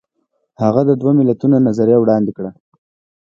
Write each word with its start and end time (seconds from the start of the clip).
هغه 0.61 0.81
د 0.89 0.91
دوه 1.01 1.11
ملتونو 1.19 1.55
نظریه 1.67 1.97
وړاندې 1.99 2.31
کړه. 2.37 2.51